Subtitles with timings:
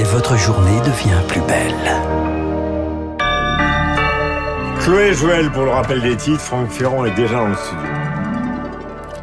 [0.00, 1.74] et votre journée devient plus belle.
[4.80, 6.40] Chloé Joël pour le rappel des titres.
[6.40, 7.99] Franck Ferrand est déjà dans le studio.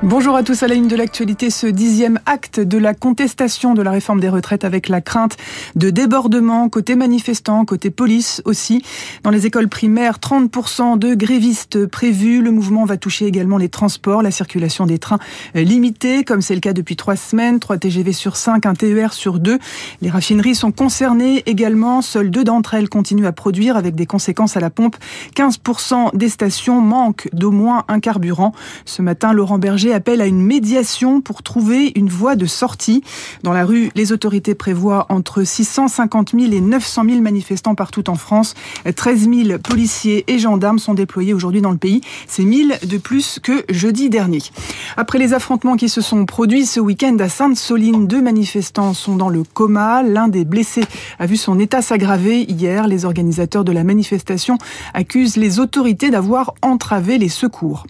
[0.04, 3.81] Bonjour à tous à la une de l'actualité, ce dixième acte de la contestation de
[3.81, 5.38] la réforme des retraites avec la crainte
[5.76, 8.83] de débordement côté manifestants, côté police aussi.
[9.24, 12.44] Dans les écoles primaires, 30% de grévistes prévus.
[12.44, 15.17] Le mouvement va toucher également les transports, la circulation des trains
[15.56, 19.39] limitée, comme c'est le cas depuis trois semaines, 3 TGV sur 5, un TER sur
[19.39, 19.57] 2.
[20.03, 22.03] Les raffineries sont concernées également.
[22.03, 24.95] Seules deux d'entre elles continuent à produire avec des conséquences à la pompe.
[25.35, 28.52] 15% des stations manquent d'au moins un carburant.
[28.85, 33.03] Ce matin, Laurent Berger appelle à une médiation pour trouver une voie de sortie.
[33.43, 38.15] Dans la rue, les autorités prévoient entre 650 000 et 900 000 manifestants partout en
[38.15, 38.55] France.
[38.95, 42.01] 13 000 policiers et gendarmes sont déployés aujourd'hui dans le pays.
[42.27, 44.41] C'est 1000 de plus que jeudi dernier.
[44.95, 49.29] Après les affrontements qui se sont produits ce week-end à Sainte-Soline, deux manifestants sont dans
[49.29, 50.03] le coma.
[50.03, 50.83] L'un des blessés
[51.19, 52.88] a vu son état s'aggraver hier.
[52.88, 54.57] Les organisateurs de la manifestation
[54.94, 57.85] accusent les autorités d'avoir entravé les secours.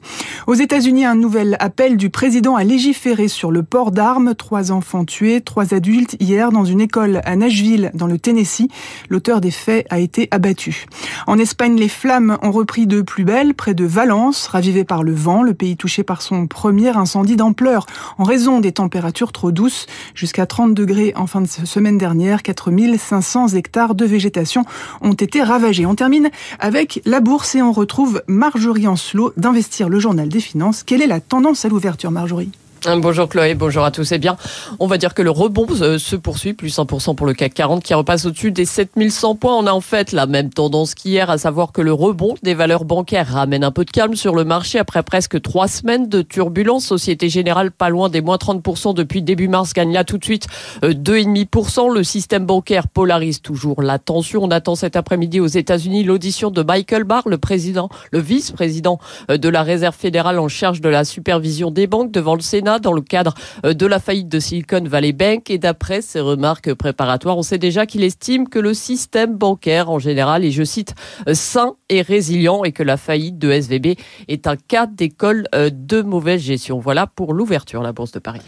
[0.47, 4.35] Aux États-Unis, un nouvel appel du président à légiférer sur le port d'armes.
[4.35, 8.67] Trois enfants tués, trois adultes hier dans une école à Nashville, dans le Tennessee.
[9.09, 10.87] L'auteur des faits a été abattu.
[11.27, 15.13] En Espagne, les flammes ont repris de plus belle près de Valence, ravivé par le
[15.13, 17.85] vent, le pays touché par son premier incendie d'ampleur
[18.17, 19.85] en raison des températures trop douces,
[20.15, 22.43] jusqu'à 30 degrés en fin de semaine dernière.
[22.43, 24.65] 4500 hectares de végétation
[25.01, 25.85] ont été ravagés.
[25.85, 26.29] On termine
[26.59, 30.83] avec la bourse et on retrouve Marjorie Ancelot d'Investir le Journal des Finances.
[30.83, 32.49] Quelle est la tendance à l'ouverture, Marjorie
[32.85, 34.11] Bonjour Chloé, bonjour à tous.
[34.11, 34.37] Eh bien,
[34.79, 37.83] on va dire que le rebond euh, se poursuit, plus 1% pour le CAC 40
[37.83, 39.55] qui repasse au-dessus des 7100 points.
[39.57, 42.85] On a en fait la même tendance qu'hier, à savoir que le rebond des valeurs
[42.85, 46.85] bancaires ramène un peu de calme sur le marché après presque trois semaines de turbulence.
[46.85, 50.47] Société Générale pas loin des moins 30% depuis début mars gagne là tout de suite
[50.83, 51.89] 2,5%.
[51.89, 54.43] Euh, le système bancaire polarise toujours l'attention.
[54.43, 58.99] On attend cet après-midi aux États-Unis l'audition de Michael Barr, le président, le vice-président
[59.31, 62.66] euh, de la Réserve fédérale en charge de la supervision des banques devant le Sénat
[62.79, 63.33] dans le cadre
[63.65, 65.49] euh, de la faillite de Silicon Valley Bank.
[65.49, 69.99] Et d'après ses remarques préparatoires, on sait déjà qu'il estime que le système bancaire en
[69.99, 70.93] général est, je cite,
[71.27, 73.97] euh, sain et résilient et que la faillite de SVB
[74.27, 76.79] est un cas d'école euh, de mauvaise gestion.
[76.79, 78.41] Voilà pour l'ouverture, la Bourse de Paris.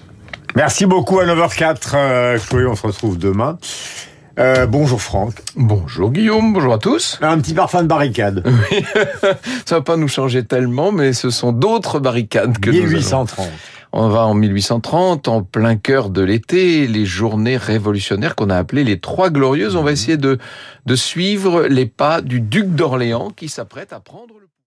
[0.55, 2.39] Merci beaucoup à 9h04.
[2.47, 3.57] Chloé, on se retrouve demain.
[4.67, 5.35] bonjour Franck.
[5.55, 7.19] Bonjour Guillaume, bonjour à tous.
[7.21, 8.43] Un petit parfum de barricade.
[8.71, 8.83] Oui,
[9.65, 13.47] ça va pas nous changer tellement, mais ce sont d'autres barricades que 1830.
[13.91, 18.83] On va en 1830, en plein cœur de l'été, les journées révolutionnaires qu'on a appelées
[18.83, 19.75] les Trois Glorieuses.
[19.75, 20.37] On va essayer de,
[20.85, 24.38] de suivre les pas du duc d'Orléans qui s'apprête à prendre